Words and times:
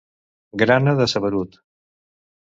Grana 0.61 0.95
de 1.01 1.07
saberut! 1.13 1.61